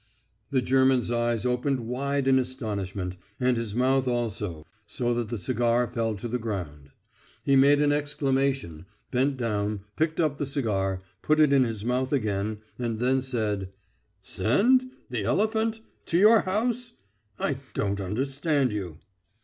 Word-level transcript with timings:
The 0.49 0.63
German's 0.63 1.11
eyes 1.11 1.45
opened 1.45 1.81
wide 1.81 2.27
in 2.27 2.39
astonishment, 2.39 3.17
and 3.39 3.55
his 3.55 3.75
mouth 3.75 4.07
also, 4.07 4.65
so 4.87 5.13
that 5.13 5.29
the 5.29 5.37
cigar 5.37 5.87
fell 5.87 6.15
to 6.15 6.27
the 6.27 6.39
ground. 6.39 6.89
He 7.43 7.55
made 7.55 7.83
an 7.83 7.91
exclamation, 7.91 8.87
bent 9.11 9.37
down, 9.37 9.81
picked 9.95 10.19
up 10.19 10.37
the 10.37 10.47
cigar, 10.47 11.03
put 11.21 11.39
it 11.39 11.53
in 11.53 11.65
his 11.65 11.85
mouth 11.85 12.11
again, 12.11 12.61
and 12.79 12.97
then 12.97 13.21
said: 13.21 13.69
"Send? 14.23 14.89
The 15.11 15.23
elephant? 15.23 15.81
To 16.07 16.17
your 16.17 16.41
house? 16.41 16.93
I 17.39 17.57
don't 17.75 18.01
understand 18.01 18.71
you." 18.71 18.97